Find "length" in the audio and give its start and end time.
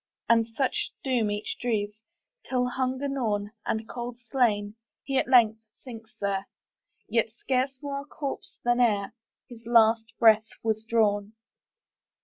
5.27-5.61